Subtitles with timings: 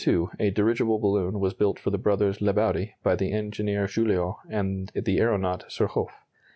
[0.01, 4.37] ]In 1902, a dirigible balloon was built for the brothers Lebaudy by the engineer Juillot
[4.49, 6.09] and the aeronaut Surcouf.